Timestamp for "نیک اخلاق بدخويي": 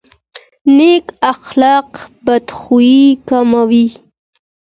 0.75-3.05